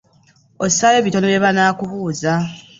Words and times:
Ossaayo 0.65 0.99
bitono 1.05 1.25
bye 1.27 1.39
banaakubuuza. 1.45 2.33